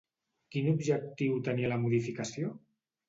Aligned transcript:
Quin 0.55 0.69
objectiu 0.71 1.37
tenia 1.49 1.71
la 1.75 1.81
modificació? 1.85 2.51